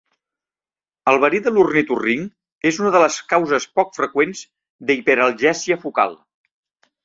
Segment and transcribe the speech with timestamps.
[1.11, 4.43] El verí de l'ornitorrinc és una de les causes poc freqüents
[4.89, 6.21] d'hiperalgèsia focal.